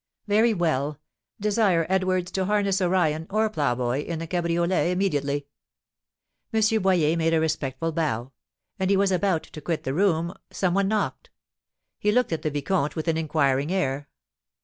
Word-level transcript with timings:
"Very 0.25 0.51
well. 0.51 0.99
Desire 1.39 1.85
Edwards 1.87 2.31
to 2.31 2.45
harness 2.45 2.81
Orion 2.81 3.27
or 3.29 3.47
Ploughboy 3.51 4.03
in 4.03 4.17
the 4.17 4.25
cabriolet 4.25 4.89
immediately." 4.89 5.45
M. 6.51 6.81
Boyer 6.81 7.15
made 7.15 7.35
a 7.35 7.39
respectful 7.39 7.91
bow. 7.91 8.31
As 8.79 8.89
he 8.89 8.97
was 8.97 9.11
about 9.11 9.43
to 9.43 9.61
quit 9.61 9.83
the 9.83 9.93
room, 9.93 10.33
some 10.49 10.73
one 10.73 10.87
knocked. 10.87 11.29
He 11.99 12.11
looked 12.11 12.33
at 12.33 12.41
the 12.41 12.49
vicomte 12.49 12.95
with 12.95 13.07
an 13.07 13.15
inquiring 13.17 13.71
air. 13.71 14.09